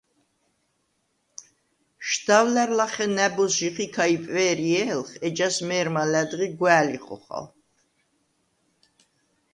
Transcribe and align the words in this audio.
შდავლა̈რ 2.11 2.69
ლახე 2.77 3.05
ნა̈ბოზს 3.15 3.55
ჟიხიქა 3.59 4.05
იპვე̄რჲე̄ლხ, 4.15 5.09
ეჯას 5.27 5.57
მე̄რმა 5.67 6.03
ლა̈დღი 6.11 6.47
გვა̄̈ლი 6.57 6.97
ხოხალ. 7.05 7.45